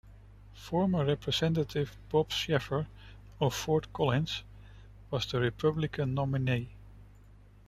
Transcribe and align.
Former 0.55 1.05
Representative 1.05 1.95
Bob 2.09 2.31
Schaffer 2.31 2.87
of 3.39 3.53
Fort 3.53 3.93
Collins 3.93 4.41
was 5.11 5.27
the 5.27 5.39
Republican 5.39 6.15
nominee. 6.15 6.69